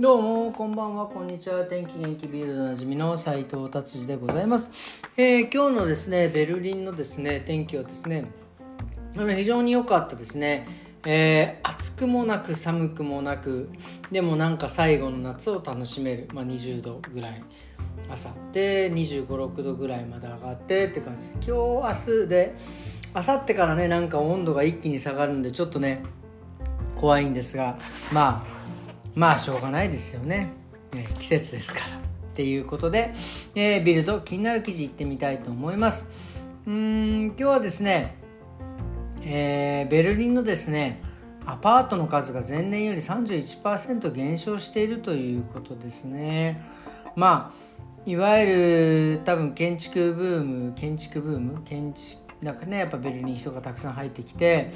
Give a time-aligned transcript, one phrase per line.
[0.00, 1.62] どうもこんばんはこんにちは。
[1.66, 8.24] 天気元気ビールドなじみの斉藤達治でございます、えー、今日のですねベルリンのですね天気はですね
[9.18, 10.66] あの非常に良かったですね。
[11.04, 13.68] えー、暑くもなく寒くもなく
[14.10, 17.42] でもなんか最後の夏を楽しめる、まあ、20度ぐらい。
[18.08, 18.30] 朝。
[18.52, 22.54] で2 5 6度ぐらいまで上がってって感じ今日明日で
[23.14, 26.02] 明後日からねなんか温度が一気に下がるんでちょっとね
[26.96, 27.78] 怖いんですが。
[28.10, 28.59] まあ
[29.14, 30.50] まあしょうがないですよね、
[30.92, 32.10] ね、季節ですから。
[32.30, 33.12] っていうことで、
[33.54, 36.08] えー、ビルド気になる記事いってみたいと思います。
[36.66, 38.16] うん今日はですね、
[39.22, 41.02] えー、ベルリンのですね
[41.44, 46.62] アパートの数が前年より31%減少しているということですね。
[47.16, 47.70] まあ
[48.06, 54.70] いわゆる多分建築ブーム建築ブーム建築なんかねやっぱベルリン人がたくさん入ってきて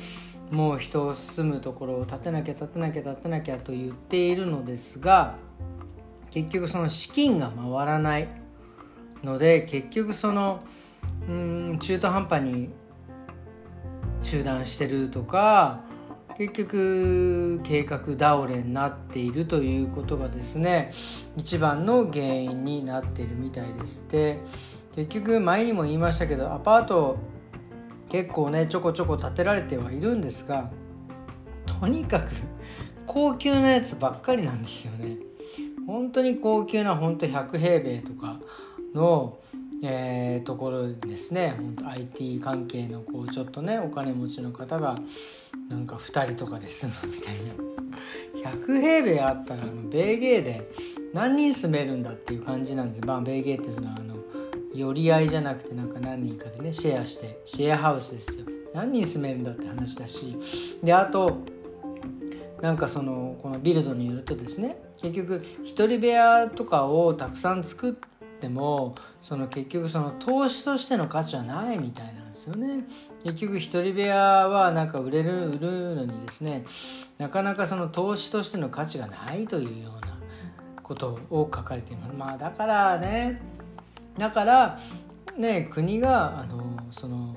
[0.51, 5.37] もう人を住むところを建てなきゃ建てなきゃ建てなきゃと言っているのですが
[6.31, 8.29] 結局その資金が回らない
[9.23, 10.63] ので結局その
[11.29, 12.71] うん中途半端に
[14.23, 15.81] 中断してるとか
[16.37, 20.93] 結局計画倒れになっているということがですね
[21.37, 24.07] 一番の原因になっているみたいです。
[24.09, 24.41] で
[24.97, 27.19] 結局前にも言いましたけどアパート
[28.15, 30.71] 結構ねちょこちょこ建てられてはいるんですが
[31.81, 32.29] とにかく
[33.07, 35.17] 高級なやつばっかりなんですよね。
[35.85, 38.39] 本当に高級な本当100平米とか
[38.95, 39.41] の、
[39.83, 41.57] えー、ところですね。
[41.59, 44.97] 本当 IT 関係のこうちょっとねお金持ちの方が
[45.69, 47.35] なんか2人とかで住む みたい
[48.45, 48.51] な。
[48.53, 50.71] 100平米あったらあの米芸で
[51.13, 53.01] 何人住めるんだっていう感じなんです。
[53.05, 54.14] まあ米芸ってそのあの
[54.75, 58.47] 寄り合いじゃなくてなんか何人かでねシェアしてシェアハウスですよ。
[58.75, 60.37] 何人住めるんだって話だし。
[60.83, 61.39] であと
[62.61, 67.93] なんかそのこのビルドによるとですね結局一人部屋とかをたくさん作っ
[68.41, 72.85] てもその結局その投資としての価値はないみたいなんですよね。
[73.23, 76.65] 結局一人部屋はなんか売れる売るのにですね
[77.19, 80.19] なかなかその投資としての価値がないというような
[80.83, 82.15] ことを書かれています。
[82.17, 83.54] まあだからね
[84.19, 84.79] だから
[85.37, 87.35] ね国があのその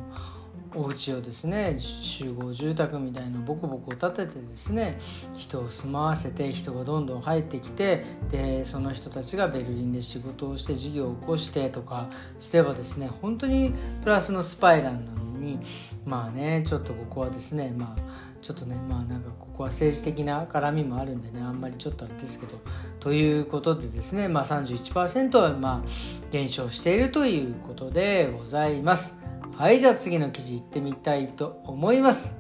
[0.75, 4.99] お家をですね集合住宅みたいなボコボコ建ててですね
[5.35, 13.73] 人を住まわせて人がどんどん入ってきてでその人たちがベルリンで仕事をして事業を起こしてとかしてばですね本当に
[14.03, 15.59] プラスのスパイラルなのに
[16.05, 18.01] まあねちょっとここはですねまあ
[18.41, 22.59] ちょっとねまあなんかこここは政治的な絡みもあるんでねあんまりちょっとあれですけど。
[22.99, 29.19] ということでですねまあ31%はまあ減少しているということでございます。
[29.57, 32.39] はいじゃあ次の記事いってみたいと思います。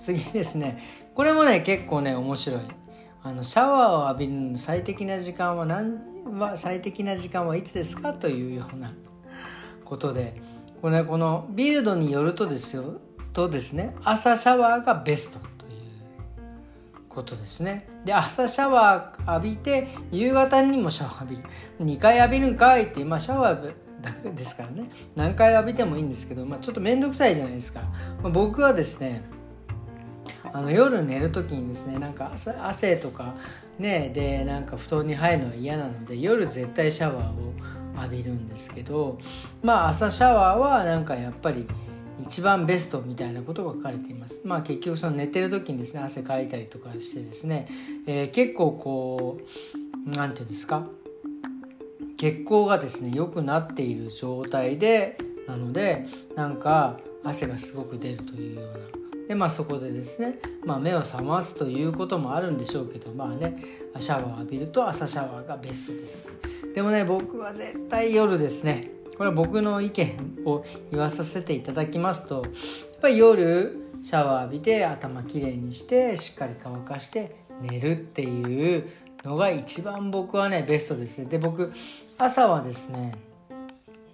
[0.00, 0.82] 次ですね。
[1.14, 2.60] これもね結構ね面白い。
[3.22, 6.00] あのシャワーを浴びるの最適な時間は何
[6.40, 8.92] は最適な時間はいつですかというような
[9.84, 10.42] ことで。
[10.82, 13.00] これ、ね、このビルドによるとですよ
[13.32, 15.49] とですね朝シャワーがベスト。
[17.10, 17.86] ことですね。
[18.06, 21.96] で朝シャワー浴びて夕方にもシャワー浴びる。
[21.96, 24.88] 2回浴びるんかいっていう、まあ、シャワーだけですからね。
[25.16, 27.80] 何回浴びてもいいんですけど、まあ、ちょっと面倒くさいじゃないですか、
[28.22, 29.22] まあ、僕はですね
[30.52, 33.34] あの夜寝る時にですねなんか汗とか
[33.78, 37.52] ねでなんか布団に入るのは嫌なので夜絶対シャワーを
[37.96, 39.18] 浴びるんですけど
[39.62, 41.66] まあ朝シャワーはなんかやっぱり
[42.24, 44.42] 一番ベストみたいなことが書かれています。
[44.44, 47.68] まあ結局その寝てる時にですね汗かいたりとかしてですね、
[48.06, 50.86] えー、結構こう何て言うんですか？
[52.16, 56.04] 血行がですね良くなっている状態でなので
[56.36, 58.72] なんか汗がすごく出るというような。
[59.28, 63.62] でまあそこでですね、まあ、目を覚ますということもあるんでしょうけどまあね
[63.98, 66.26] シャワーを浴びると朝シャワーがベストです。
[66.74, 72.42] でもね僕は絶対夜ですねこれは僕の意見を言わさせていただきますとやっ
[73.02, 78.88] ぱり夜シャワー浴びて頭きれいにしてしっかり乾かして寝るっていう
[79.22, 81.28] のが一番僕はねベストです。
[81.28, 81.70] で僕
[82.16, 83.14] 朝はですね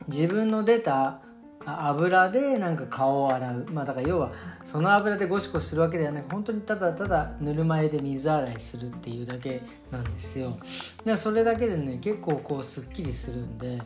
[0.09, 1.21] 自分の出た
[1.67, 3.67] 油でなんか顔を洗う。
[3.73, 4.31] まあだから要は
[4.65, 10.57] その油でゴシゴシするわけではなく本当にただただぬるま湯で水洗いするっていうだけなんですよ。
[11.05, 13.83] でそれだけでね結構こうすっきりするんで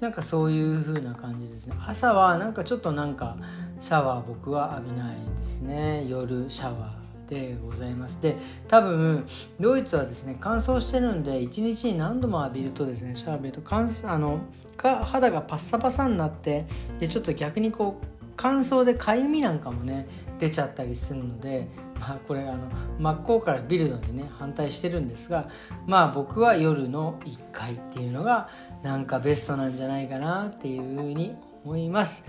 [0.00, 1.76] なんかそういう風な感じですね。
[1.86, 3.36] 朝はなんかちょっとなんか
[3.80, 6.06] シャワー僕は浴びないですね。
[6.06, 7.01] 夜シャワー。
[7.32, 8.36] でございますで
[8.68, 9.24] 多分
[9.58, 14.40] ドイツはですね乾燥してるんで1日に何度も浴びるとですねシャー浴びると乾あの
[14.76, 16.66] か肌がパッサパサになって
[17.00, 18.06] でちょっと逆にこう
[18.36, 20.06] 乾燥でかゆみなんかもね
[20.38, 21.68] 出ちゃったりするので
[21.98, 22.68] まあこれあの
[22.98, 25.48] 真っ向からビルドにね反対してるんですが
[25.86, 28.48] まあ僕は夜の1回っていうのが
[28.82, 32.26] なんかベストなんじゃないかなっていうふうに思います。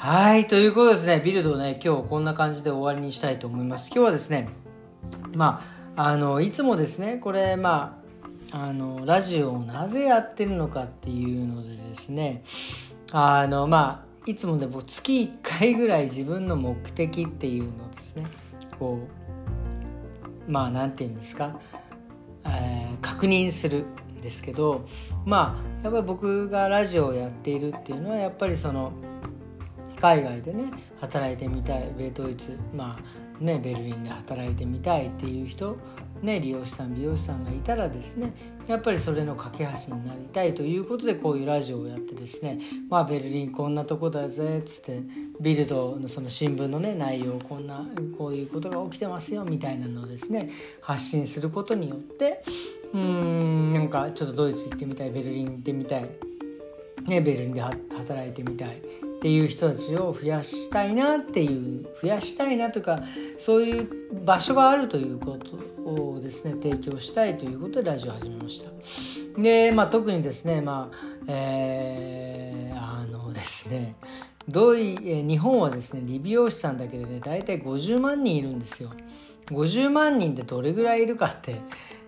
[0.00, 3.90] はい、ということですね、ビルドをね、今日こんな感じで終わりにしたいと思います。
[3.92, 4.48] 今日はですね、
[5.34, 5.60] ま
[5.96, 8.00] あ、あの、いつもですね、これ、ま
[8.52, 12.44] あ、あの、ラジオをなぜやってるのかっていうのでですね、
[13.10, 18.24] あの、まあ、いつもね、僕月1回ぐらい自分の目的っていうのをですね、
[18.78, 19.00] こ
[20.48, 21.58] う、まあ、なんて言うんですか、
[22.44, 23.84] えー、確認する
[24.16, 24.84] んですけど、
[25.26, 28.92] まあ、やっぱり僕がラジオをやっているっていうのは、やっぱりその、
[30.00, 35.76] 海外でね働いてみたい米ドイツまあねベルリンで働いてみたいっていう人
[36.22, 38.32] ね、利用師さん美容師さんがいたらですね
[38.66, 42.58] やっぱりそれの架け橋になりたいということでこういうラジオをやってですね
[42.90, 45.00] まあベルリンこんなとこだぜっつって
[45.40, 47.86] ビルドのその新聞のね内容こんな
[48.16, 50.50] こういうことが起きてますよみたいなのをですね
[50.80, 52.42] 発信することによって
[52.92, 56.10] うーんなんかちょっとドイツ行ってみたいベルリン行ってみたい、
[57.06, 58.82] ね、ベルリンで働いてみたい
[59.18, 63.02] っていう人たちを増やしたいなっていう増やしたいなとか
[63.36, 63.90] そういう
[64.24, 65.36] 場所があるというこ
[65.84, 68.70] とをですね提供したいということでラジオを始めました。
[69.42, 73.96] で、まあ、特にですね、まあえー、あのですね
[74.48, 78.90] どうい日本はですね理美容師さんだけでね大体50万人いるんですよ。
[79.46, 81.56] 50万人ってどれぐらいいるかって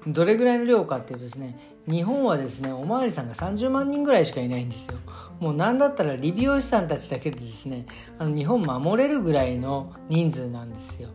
[0.07, 4.99] どれぐらいの量かっていうとですね日本はですねおまわりさんが30万人ぐらいしかいないんですよ。
[5.39, 7.87] もう何だったら理美容師さんたちだけでですね
[8.19, 11.09] あの日本守れるぐらいの人数なんですよ。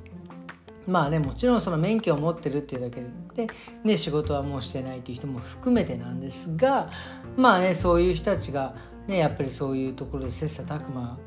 [0.87, 3.01] まあねもちろんその免許を持ってるっていうだけ
[3.35, 3.47] で、
[3.83, 6.89] ね、仕事はもうしてないっていう人も含めてなんですが
[7.35, 8.75] まあねそういう人たちが
[9.07, 11.17] ねやっぱりそういうところで切磋琢磨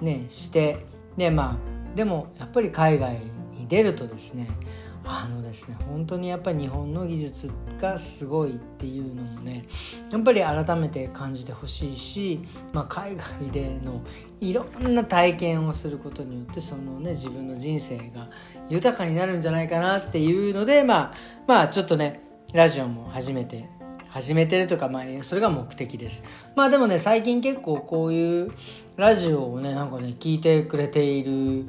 [0.00, 1.58] ねしてでま
[1.92, 3.20] あでもやっぱり海外
[3.56, 4.48] に出るとですね
[5.12, 9.66] あのですね本当にやっぱり日本の技術がすごいっていうのもね
[10.10, 12.40] やっぱり改めて感じてほしいし、
[12.72, 14.02] まあ、海外での
[14.40, 18.30] いろんな体験をすることによってそのね自分の人生が
[18.68, 21.14] 豊かになるんじゃないかなっていうのでまあ
[21.48, 22.22] まあちょっとね
[22.52, 23.68] ラジオも初めて
[24.10, 26.24] 始めてるとか、まあ、それが目的です。
[26.56, 28.52] まあでもね、最近結構こういう
[28.96, 31.66] ラジオをね、なんかね、聞いてくれている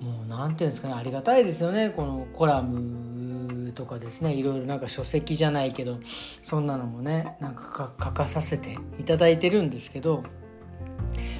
[0.00, 5.98] もう何ていうんですかねありがたいですよねこのコラムとかですねいろいろなんか書籍じゃないけど
[6.42, 10.22] そんなのもねなんか書かさせていただいてるんですけど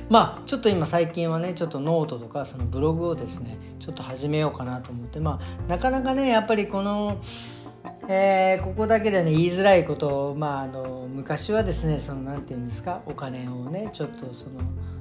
[0.09, 7.21] まあちょっと今最近はねちょっとノートとかそのブログをですねちょっと始めようかなと思ってまあなかなかねやっぱりこの
[8.09, 14.61] えー、ここだけでね言いづらいことをまああの昔はですねその何て言うんですかお金をねちょっとその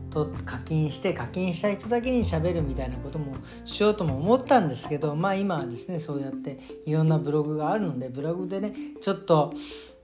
[0.10, 3.36] と課金して課金した人だけにしゃべるみたいなことも
[3.66, 9.54] しようとも思ったんですけどまあ今はですねそうやっていろんなブログがあるのでブログでねちょっと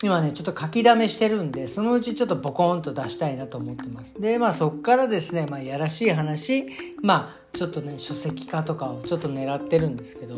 [0.03, 6.67] 今ねちょっと書きだめしてるんでそのうちちょっとボコンと出したいなと思ってますでまあそっからですねまあやらしい話
[7.01, 10.35] まあちょっとね書籍化とかをちょっと狙ってるんですけど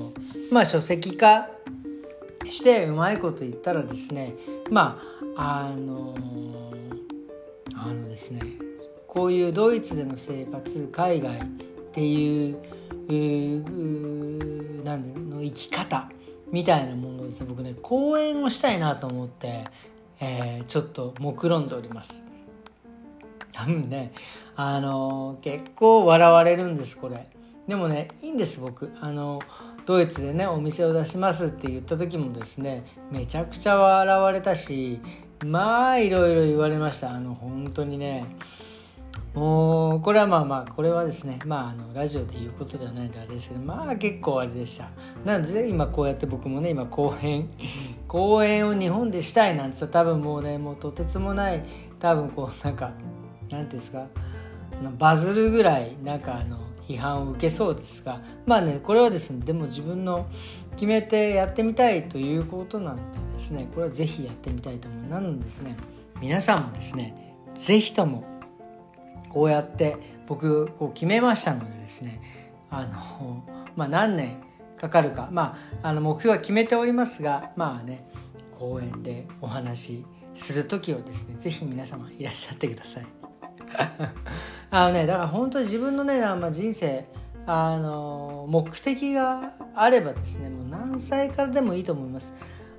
[0.52, 1.50] まあ書籍化
[2.50, 4.36] してうまいこと言ったらですね
[4.70, 5.00] ま
[5.36, 6.16] ああの
[7.76, 8.67] あのですね
[9.08, 11.44] こういうドイツでの生活海外っ
[11.92, 12.58] ていう
[13.10, 16.10] うなんの生き方
[16.52, 19.66] みたいなものですね僕ね講演をしたいなと思って、
[20.20, 22.26] えー、ちょっと目論んでおります。
[23.52, 24.12] 多分ね
[24.56, 27.28] あの、結構笑われるんですこれ。
[27.68, 28.92] でもねいいんです僕。
[29.02, 29.42] あの
[29.86, 35.00] ドイツでねお店を出しますって言った時もですねめちゃくちゃ笑われたし
[35.46, 37.12] まあいろいろ言われました。
[37.12, 38.26] あの本当にね
[39.38, 44.90] もうこれはまあまあこれはですねまああのラジオで言うことではないのであれですけどまあ結構あれでした。
[45.24, 47.48] なので今こうやって僕もね今公演
[48.10, 51.64] 公演を日本でしたいなんて多分もうねもうとてつもない
[52.00, 54.08] 多分こうなんかなんていうんですか
[54.98, 60.26] バズるぐらいなんかあの批判を受けそうですがまあねこれはですねでも自分の
[60.72, 63.02] 決めてやってみたいということなので
[63.36, 65.10] ですねこれは是非やってみたいと思う。
[65.12, 65.76] なのでですね
[66.20, 68.37] 皆さんもですね是非とも
[69.30, 72.22] こうやって僕こう決めましたのでですね
[72.70, 73.44] あの、
[73.76, 74.38] まあ、何年
[74.78, 78.08] かかるか、まあ、あの目標は決めておりますがまあね
[78.58, 83.08] 公園でお話しする時をですね是非皆様いらっしゃってください。
[84.70, 87.06] あのねだから本当に自分のね、まあ、人生
[87.46, 92.34] あの目的があればですねもう何歳からでもいいと思います。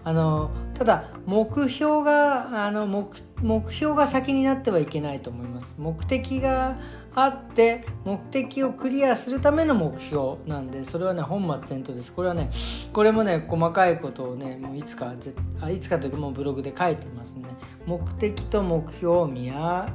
[0.08, 5.76] あのただ目標があの目標が先になってはいけないと思います。
[5.78, 6.78] 目的が
[7.14, 12.14] あって目的をクリアするための目標なんでそれはね本末転倒です。
[12.14, 12.48] これはね
[12.94, 17.44] これもね細かいことをねもういつかぜあいつかというかもうブログで書いてますね。
[17.84, 19.94] 目的と目標を見や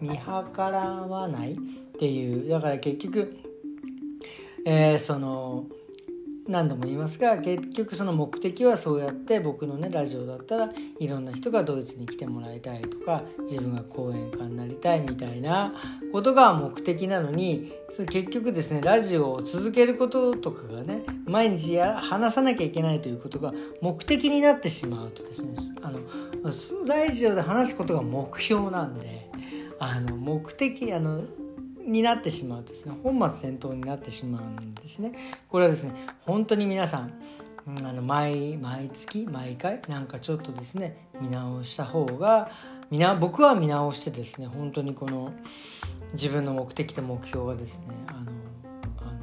[0.00, 0.24] 見計
[0.56, 1.56] らわないっ
[1.96, 2.48] ていう。
[2.48, 3.36] だから結局
[4.66, 5.66] えー、その
[6.46, 15.72] 何度も言いますが結局その目的はそうやって僕のねラジオだったらいろんな人がドイツに来てもらいたいとか自分が講演家になりたいみたいな
[16.12, 26.00] ことが目的なのにそれ結局ですねラジオを続けることとかがね毎日や話さなきゃいけないということが目的になってしまうとですねあの
[26.86, 29.30] ラジオで話すことが目標なんで
[29.78, 31.22] あの目的あの
[31.86, 32.94] になってしまうとですね。
[33.02, 35.12] 本末転倒になってしまうんですね。
[35.48, 37.12] これはですね本当に皆さん
[37.66, 42.50] あの毎毎月毎回なんかちょっとですね見直した方が
[42.90, 45.32] みな僕は見直してですね本当にこの
[46.12, 48.32] 自分の目的と目標がですねあの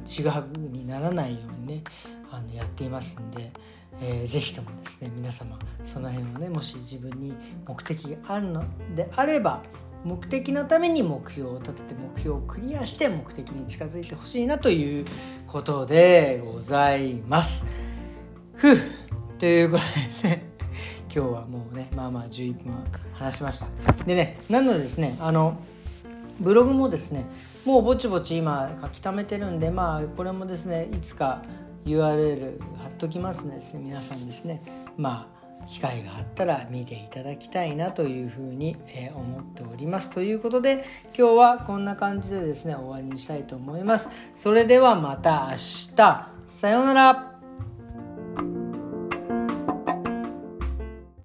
[0.04, 1.84] ちぐはぐにならないようにね
[2.30, 3.52] あのやっていますんで、
[4.00, 7.34] えー、ぜひともですね皆様その辺はねもし自分に
[7.66, 9.62] 目的があるのであれば
[10.04, 15.04] 目的のために目標を立てて目標をクリアして目的に近づいてほしいなという
[15.46, 17.66] ことでございます。
[18.56, 18.76] ふう
[19.38, 20.52] ということでですね
[21.14, 22.72] 今日はもうねまあまあ11分
[23.18, 23.66] 話しました。
[24.04, 25.58] でねなのでですねあの
[26.40, 27.26] ブログもですね
[27.64, 31.42] もうぼちぼち今書き溜めてるんでまあこれもですねいつか
[31.84, 33.80] URL 貼っときますのでですね。
[33.80, 34.62] 皆さんですね。
[34.96, 40.10] まあ機会があったら見ていただきたいなというふうに、え思っております。
[40.10, 40.84] ということで
[41.16, 44.10] 今日はこんな感じでですね終わりにしたいと思います。
[44.34, 45.56] それではまた明
[45.96, 46.28] 日。
[46.46, 47.31] さようなら。